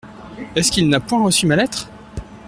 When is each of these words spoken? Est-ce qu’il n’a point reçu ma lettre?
Est-ce 0.55 0.71
qu’il 0.71 0.89
n’a 0.89 0.99
point 0.99 1.23
reçu 1.23 1.45
ma 1.45 1.55
lettre? 1.57 1.87